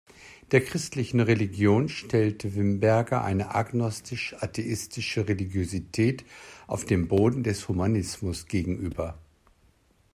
Der 0.49 0.61
christlichen 0.61 1.19
Religion 1.19 1.87
stellte 1.87 2.55
Wimberger 2.55 3.23
eine 3.23 3.53
„agnostisch-atheistische 3.53 5.27
Religiosität 5.27 6.25
auf 6.65 6.85
dem 6.85 7.07
Boden 7.07 7.43
des 7.43 7.67
Humanismus“ 7.67 8.47
gegenüber. 8.47 9.19